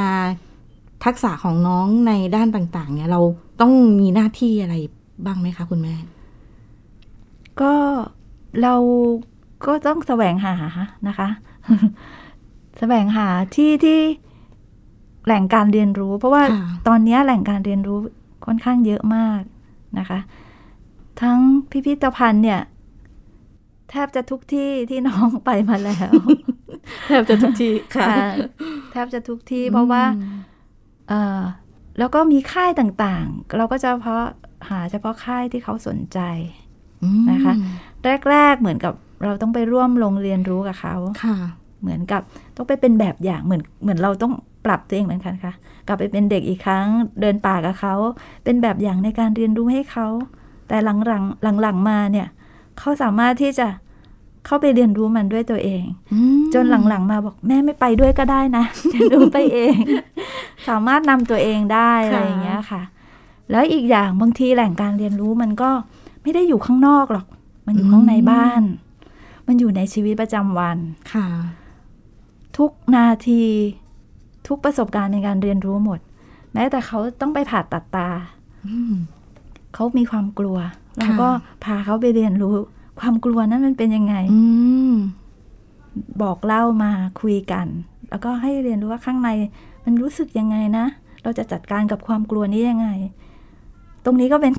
[1.04, 3.20] ทักษะของน้องในด้านต่าง ๆ เนี่ย เรา
[3.60, 4.76] ต้องมีหน้าที่อะไร
[5.24, 5.94] บ้างไหมคะคุณแม่
[7.60, 7.72] ก็
[8.62, 8.74] เรา
[9.66, 10.54] ก็ต้องแสวงหา
[11.08, 11.28] นะคะ
[12.78, 14.00] แสวงหาที่ที่
[15.26, 17.98] แหล่งการเรียนรู้ เพราะว่าค่ะตอนนี้แหล่งการเรียนรู้
[18.46, 19.42] ค่อนข้างเยอะมาก
[19.98, 20.18] นะคะ
[21.22, 21.38] ทั้ง
[21.70, 22.60] พิพิธภัณฑ์เนี่ย
[23.90, 26.10] แทบจะทุกที่ที่น้องไปมาแล้ว
[27.06, 28.28] แทบจะทุกทีค่ะค่ะ
[28.92, 30.04] แทบจะทุกที่เพราะว่า
[31.08, 31.40] เออ
[31.98, 34.22] แล้วก็มีค่ายต่างๆ เราก็จะเพาะ
[34.70, 36.18] หาเฉพาะค่ายที่เขาสนใจ
[37.02, 37.54] อืมนะคะ
[38.30, 41.36] แรก ๆ เหมือนกับเราต้องไปร่วมลงเรียนรู้กับเขาค่ะ
[41.80, 42.22] เหมือนกับ
[42.56, 44.32] ต้องไปเป็นแบบอย่างเหมือนเหมือนเราต้อง
[44.64, 45.52] ปรับตัวเองเหมือนกันค่ะ
[45.86, 46.86] กลับไปเป็นเด็กอีกครั้ง
[47.20, 47.94] เดินป่ากับเขา
[48.44, 50.06] เป็นแบบอย่างในการเรียนรู้ให้เขา
[50.68, 52.28] แต่หลังๆหลังๆมาเนี่ย
[52.78, 53.66] เขาสามารถที่จะ
[54.46, 59.76] เข้าไปเรียนรู้มันด้วยตัวเองอืมจนหลังๆมาบอกแม่ไม่ไปด้วยก็ได้นะเรียนรู้ไปเอง
[60.68, 62.82] สามารถนำตัวเองได้อะไรอย่างเงี้ยค่ะ
[63.50, 65.70] แล้วอีกอย่างบางทีแหล่งการเรียนรู้มันก็
[66.22, 67.26] ไม่ได้อยู่ข้างนอกหรอก
[67.66, 68.62] มันอยู่ข้างในบ้าน
[69.46, 70.78] มันอยู่ในชีวิตประจำวัน
[71.12, 71.26] ค่ะ
[72.56, 73.42] ทุกนาที
[74.46, 76.00] ทุกประสบการณ์ในการเรียนรู้หมด
[76.54, 78.08] แม้แต่เขาต้องไปผ่าตัดตา
[78.66, 78.94] อืม
[79.74, 80.56] เขามีความกลัว
[80.96, 81.28] เราค่ะก็
[81.64, 82.54] พาเขาไปเรียนรู้
[83.00, 84.42] ความกลัวนั้นมันเป็นยังไงอื
[84.92, 84.94] ม
[86.22, 87.66] บอกเล่ามาคุยกัน
[88.10, 89.28] แล้วก็ให้เรียนรู้ว่าข้างใน
[89.84, 90.86] มันรู้สึกยังไงนะ
[91.22, 92.88] เราจะจัดการกับความกลัวนี้ยังไง
[94.04, 94.52] ตรงนี้ก็เป็น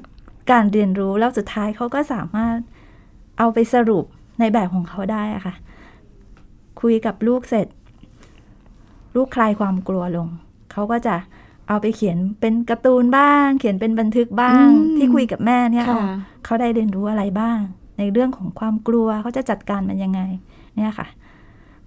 [0.51, 2.55] การเรียนรู้แล้วสุดท้ายเขาก็สามารถ
[3.39, 4.05] เอาไปสรุป
[4.39, 5.55] ในแบบของเขาได้อะค่ะ
[6.81, 7.67] คุยกับลูกเสร็จ
[9.15, 10.27] ลูกคลายความกลัวลง
[10.71, 11.15] เขาก็จะ
[11.67, 17.57] เอาไปเขียนเป็นการ์ตูนบ้าง เขียนเป็นบันทึกบ้างอืมที่คุยกับแม่เนี่ยค่ะเอาเขาได้เรียนรู้อะไรบ้าง
[17.97, 20.21] ในเรื่องของความกลัวเขาจะจัดการมันยังไง
[20.75, 21.07] เนี่ยค่ะ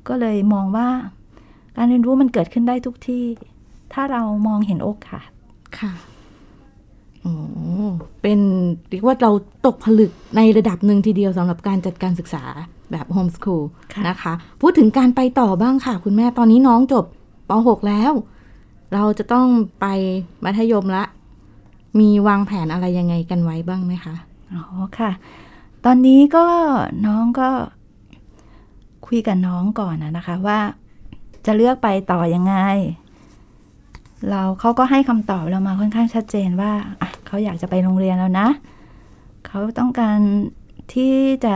[0.08, 0.88] ก็เลยมองว่า
[1.76, 3.24] การเรียนรู้มันเกิดขึ้นได้ทุกที่
[3.92, 5.28] ถ้าเรามองเห็นโอกาส
[5.78, 5.92] ค่ะ
[7.22, 7.34] โอ้
[8.22, 8.40] เป็น
[8.90, 9.30] เรียกว่าเรา
[9.66, 12.44] ตกผลึกในระดับหนึ่งทีเดียวสำหรับการจัดการศึกษา
[12.92, 13.62] แบบโฮมส o ูล
[13.92, 17.04] ค่ะนะคะ พูดถึงการไปต่อบ้างค่ะ คุณแม่ตอนนี้น้องจบ
[17.48, 18.12] ป .6 แล้ว
[18.94, 19.46] เราจะต้อง
[19.80, 19.86] ไป
[20.44, 21.04] มัธยมละ
[22.00, 24.14] มีวางแผนอะไรยังไงกันไว้บ้างไหมคะ
[24.52, 24.62] อ๋อ
[24.98, 25.10] ค่ะ
[25.84, 26.46] ตอนนี้ก็
[27.06, 27.48] น้องก็
[29.06, 30.58] คุยกับน้องก่อนนะคะว่า
[31.46, 32.54] จะเลือกไปต่อยังไง
[34.30, 36.72] เราเขาก็ให้คำตอบเรามาค่อนข้างชัดเจนว่า
[37.26, 38.48] เขาอยากจะไปโรงเรียนแล้วนะ
[39.46, 40.18] เขาต้องการ
[40.94, 41.54] ที่จะ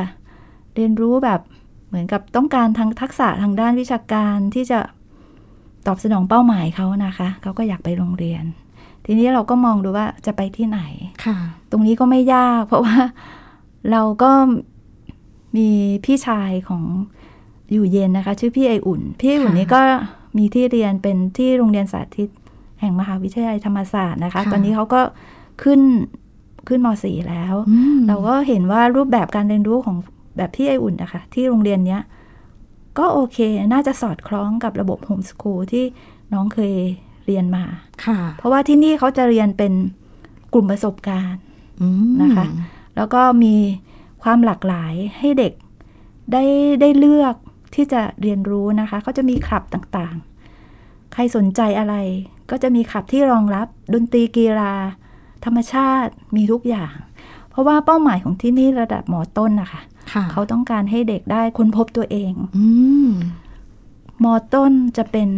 [0.75, 1.41] เรียนรู้แบบ
[1.89, 4.81] เหมือนกับต้องการทางทักษะทางด้านวิชาการที่จะ
[5.87, 8.45] ตอบสนองเป้าหมายเขานะคะ เขาก็อยากไปโรงเรียน
[9.05, 10.81] ทีนี้เราก็มองดูว่าจะไปที่ไหน
[11.25, 11.37] ค่ะ
[11.71, 12.97] ตรงนี้ก็ไม่ยาก เพราะว่า
[13.91, 14.31] เราก็
[15.57, 15.69] มี
[16.05, 16.83] พี่ชายของ
[17.73, 19.81] อยู่เย็นนะคะ ชื่อพี่ไออุ่น พี่ไออุ่นค่ะนี้ก็
[20.39, 22.29] มีที่เรียนเป็นที่โรงเรียนสาธิต
[22.81, 25.01] แห่งมหาวิทยาลัยธรรมศาสตร์นะคะค่ะตอนนี้เขาก็
[25.63, 25.81] ขึ้น
[26.69, 29.97] ขึ้นม .4 แล้วอืมเราก็เห็นว่ารูปแบบการเรียนรู้ของ
[30.37, 32.01] แบบพี่ไออุ่นนะคะ ที่โรงเรียนเนี้ย
[32.99, 33.39] ก็โอเค
[33.73, 35.85] น่าจะสอดคล้องกับระบบโฮมสคูลที่
[36.33, 36.75] น้องเคย
[37.27, 37.65] เรียนมา
[38.05, 39.73] ค่ะ เพราะว่าที่นี่เขาจะเรียนเป็น
[40.55, 41.41] กลุ่มประสบการณ์
[41.81, 42.47] อืมนะคะ
[42.97, 43.55] แล้วก็มี
[44.23, 45.53] ความหลากหลายให้เด็ก
[46.33, 46.45] ได้
[46.81, 47.35] ได้เลือก
[47.75, 51.95] ที่จะเรียนรู้นะคะ เขาจะมีคลับต่างๆ ใครสนใจอะไร
[52.51, 54.73] ก็จะมีคลับที่รองรับดนตรีกีฬา
[55.45, 57.10] ธรรมชาติมีทุกอย่างเพ
[57.61, 59.81] ราะว่าเป้าหมายของที่นี่ระดับหมอต้นนะคะ
[60.13, 62.67] ค่ะเขาต้องการให้เด็กได้ค้นพบตัวเองอื
[63.07, 63.09] ม
[64.25, 65.29] มอต้นจะเป็น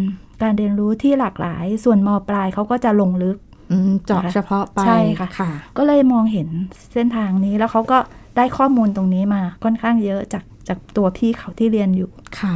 [0.42, 3.36] การเรียนรู้ที่หลากหลาย ส่วนมอปลายเขาก็จะลงลึก
[3.72, 6.48] อืมเจาะเฉพาะไปใช่ค่ะค่ะก็เลยมองเห็น
[6.92, 7.98] เส้นทางนี้แล้วเขาก็
[8.36, 12.54] ได้ข้อมูลตรงนี้มาค่อนข้างเยอะจากจากตัวพี่เขาที่เรียนอยู่ค่ะ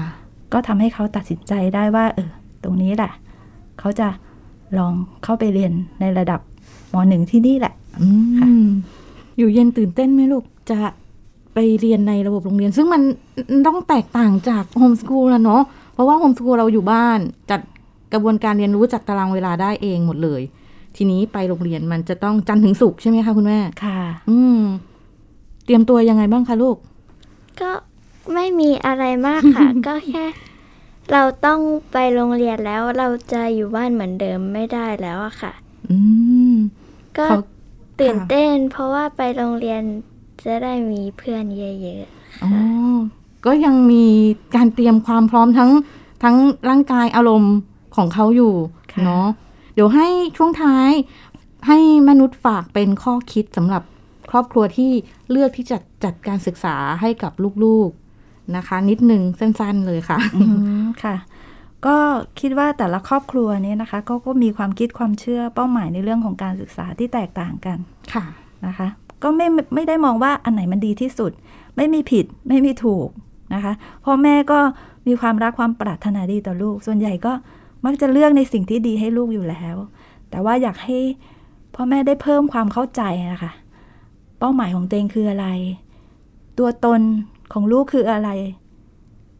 [0.52, 2.30] ก็ทำให้เขาตัดสินใจได้ว่า เออ
[2.64, 3.12] ตรงนี้แหละ
[3.78, 4.08] เขาจะ
[4.78, 4.92] ลอง
[5.24, 6.40] เข้าไปเรียนในระดับ
[6.92, 8.48] มหนึ่งที่นี่แหละอืมค่ะ
[9.38, 10.78] อยู่เย็นตื่นเต้นไหมลูกจะ
[11.54, 13.02] ไปเรียนในระบบโรงเรียน ซึ่งมัน
[13.66, 17.18] ต้องแตกต่างจากโฮมสกูลแล้วเนาะเพราะว่าโฮมสกูลเราอยู่บ้าน
[17.50, 17.60] จัด
[18.12, 20.42] กระบวนการเรียนรู้จัดตารางเวลาได้เองหมดเลย
[20.96, 24.60] ทีนี้ไปโรงเรียนมันจะต้องจันทร์ถึงศุกร์ใช่ไหมคะคุณแม่ค่ะ อืม
[25.64, 26.76] เตรียมตัวยังไงบ้างคะลูก
[27.60, 27.70] ก็
[28.34, 30.24] ไม่มีอะไรมากค่ะ ก็แค่
[31.12, 31.60] เราต้อง
[31.92, 35.52] ไปโรงเรียนแล้วเราจะอยู่บ้านเหมือนเดิมไม่ได้แล้วอะค่ะ
[35.90, 35.96] อื
[36.52, 36.54] ม
[37.18, 37.40] ก็เขา
[38.00, 39.82] ตื่นค่ะเต้น เพราะว่าไปโรงเรียน
[40.44, 44.06] จะได้มีเพื่อนเยอะๆอ๋อค่ะก็ยังมี
[44.56, 45.70] การเตรียมความพร้อมทั้ง
[46.22, 46.36] ทั้ง
[46.68, 47.54] ร่างกายอารมณ์
[47.96, 48.54] ของเขาอยู่
[48.92, 49.26] ค่ะเนาะ
[49.74, 50.06] เดี๋ยวให้
[50.36, 50.90] ช่วงท้าย
[51.66, 51.78] ให้
[52.08, 53.82] มนุษย์ฝากเป็นข้อคิดสำหรับ
[54.30, 54.90] ครอบครัวที่
[55.30, 57.32] เลือกที่จะจัดการศึกษาให้กับ
[57.64, 60.46] ลูกๆนะคะ นิดนึงสั้นๆเลยค่ะอื
[60.82, 61.16] มค่ะ
[61.86, 61.96] ก็
[62.40, 67.78] คิดว่าแต่ละครอบครัวเนี้นะคะก็ก็มีความคิดความเชื่อเป้าหมายในเรื่องของการศึกษาที่แตกต่างกัน
[68.14, 68.24] ค่ะ
[68.66, 68.88] นะคะ
[69.22, 71.32] ก็ไม่ไม่ไม่ได้มองว่าอันไหนมันดีที่สุด
[71.76, 73.08] ไม่มีผิดไม่มีถูก
[73.54, 73.72] นะคะ
[74.04, 74.58] พ่อแม่ก็
[75.06, 77.32] มีความรักความปรารถนาดีต่อลูก ส่วนใหญ่ก็
[77.84, 79.76] มักจะเลือกในสิ่งที่ดีให้ลูกอยู่แล้ว
[80.30, 80.98] แต่ว่าอยากให้
[81.74, 83.52] พ่อแม่ได้เพิ่มความเข้าใจนะคะ
[84.38, 85.46] เป้าหมายของตัวเองคืออะไร
[86.58, 87.00] ตัวตน
[87.52, 88.28] ของลูกคืออะไร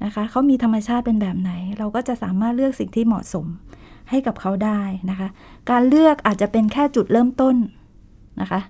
[0.05, 3.47] นะคะเขามีธรรมชาติเป็นแบบไหน เราก็จะสามารถเลือกสิ่งที่เหมาะสม
[4.11, 4.81] ให้กับเขาได้
[5.11, 5.29] นะคะ
[5.71, 7.57] การเลือกอาจจะเป็นแค่จุดเริ่มต้น
[8.41, 8.61] นะคะ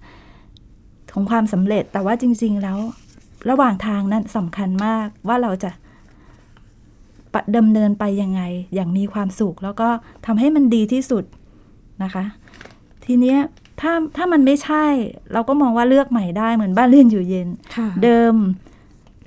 [1.13, 2.79] ของความสำเร็จแต่ว่าจริง ๆ แล้ว
[3.51, 5.71] ระหว่างทางนั้นสำคัญมากว่าเราจะ
[7.35, 8.43] ปะดำเนินไปยังไง
[8.75, 9.89] อย่างมีความสุข แล้วก็
[10.27, 11.25] ทำให้มันดีที่สุด
[12.03, 12.25] นะคะ
[13.05, 13.39] ทีเนี้ย
[13.81, 14.85] ถ้าถ้ามันไม่ใช่
[15.33, 18.35] เราก็มองว่าเลือกใหม่ได้เหมือนบ้านเรียนอยู่เย็นค่ะเดิม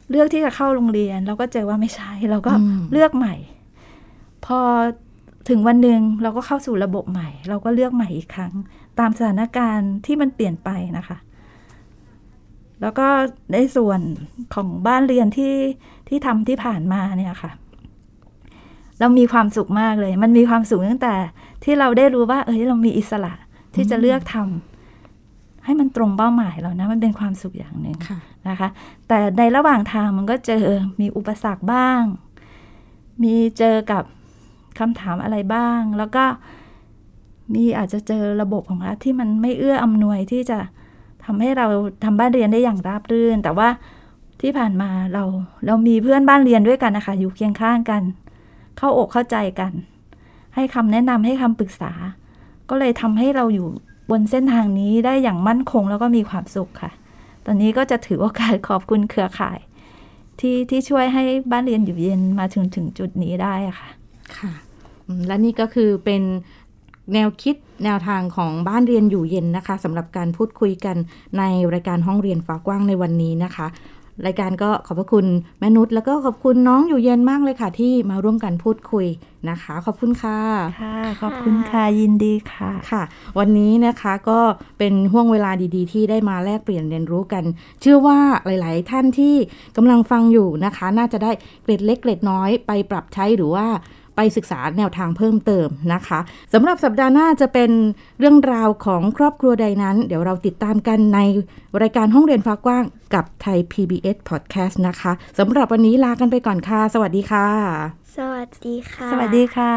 [0.10, 3.36] เลือกที่จะเข้าโรงเรียน เราก็เจอว่าไม่ใช่เราก็อืมเลือกใหม่
[4.46, 4.60] พอ
[5.50, 8.54] ถึงวันหนึ่งเราก็เข้าสู่ระบบใหม่ เราก็เลือกใหม่อีกครั้ง
[9.00, 11.18] ตามสถานการณ์ที่มันเปลี่ยนไปนะคะ
[12.82, 13.08] แล้วก็
[13.54, 14.00] ในส่วน
[14.56, 15.54] ของบ้านเรียนที่
[16.08, 17.52] ที่ทำที่ผ่านมาเนี่ยค่ะ
[19.00, 21.16] เรามีความสุขมากเลย มันมีความสุขตั้งแต่
[21.64, 23.34] ที่เราได้รู้ว่า เอ้ยเรามีอิสระ
[23.76, 28.70] ที่จะเลือกทำให้มันตรงเป้าหมายเรานะ มันเป็นความสุขอย่างหนึ่งค่ะ นะคะ
[29.08, 30.66] แต่ในระหว่างทางมันก็เจอ
[31.02, 32.02] มีอุปสรรคบ้าง
[33.24, 34.04] มีเจอกับ
[34.80, 36.24] คำถามอะไรบ้าง แล้วก็
[37.54, 40.60] มีอาจจะเจอระบบของรัฐที่มันไม่เอื้ออำนวยที่จะ
[41.26, 41.68] ทำให้เรา
[42.04, 43.70] ทำบ้านเรียนได้อย่างราบรื่น แต่ว่า
[44.42, 45.24] ที่ผ่านมาเรา
[45.66, 48.04] เรามีเพื่อนบ้านเรียนด้วยกันนะคะ อยู่เคียงข้างกัน
[48.78, 49.72] เข้าอกเข้าใจกัน
[50.56, 51.92] ให้คำแนะนำให้คำปรึกษา
[52.70, 53.68] ก็เลยทำให้เราอยู่
[54.12, 56.92] บนเส้นทางนี้ได้อย่างมั่นคงแล้วก็มีความสุขค่ะ
[57.50, 59.60] อนนี้ก็จะถือโอกาสขอบคุณเครือข่าย
[60.40, 63.90] ที่ที่ช่วยให้บ้านเรียนอยู่เย็นมาถึงถึงจุดนี้ได้ค่ะ
[64.38, 64.54] ค่ะ
[65.28, 66.24] และนี่ก็คือเป็น
[67.14, 70.98] แนวคิดแนวทางของบ้านเรียนอยู่เย็นนะคะสำหรับการพูดคุยกัน
[71.38, 73.68] ในรายการห้องเรียนฟ้ากว้างในวันนี้นะคะ
[74.26, 75.26] รายการก็ขอบพระคุณ
[75.60, 79.08] แม่นุชแล้วก็ขอบคุณน้องอยู่เย็นมากเลยค่ะ ที่มาร่วมกันพูดคุย
[79.50, 80.40] นะคะ ขอบคุณค่ะ
[80.82, 83.04] ค่ะ ขอบคุณค่ะยินดีค่ะค่ะ
[83.40, 84.40] วันนี้นะคะก็
[84.80, 87.44] เป็นห่วงเวลาดีๆ ที่ได้มาแลกเปลี่ยนเรียนรู้กัน
[87.82, 89.36] เชื่อว่าหลาย ๆ ท่านที่
[89.78, 91.32] กำลังฟังอยู่นะคะ น่าจะได้
[91.64, 93.68] เกร็ดเล็กเกร็ดน้อยไปปรับใช้หรือว่า
[94.22, 96.20] ไปศึกษาแนวทางเพิ่มเติมนะคะ
[96.54, 97.72] สำหรับสัปดาห์หน้าจะเป็น
[98.20, 101.20] เรื่องราวของครอบครัวใดนั้น เดี๋ยวเราติดตามกันใน
[101.82, 107.48] รายการห้องเรียนฟ้ากว้างกับไทย PBS Podcast นะคะสำหรับวันนี้ลากันไปก่อนค่ะ สวัสดีค่ะ
[108.18, 109.74] สวัสดีค่ะ สวัสดีค่ะ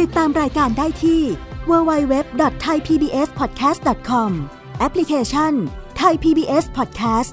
[0.00, 1.20] ติดตามรายการได้ที่
[1.70, 4.30] www.thaipbspodcast.com
[4.78, 5.52] แอปพลิเคชัน
[6.00, 7.32] Thai PBS Podcast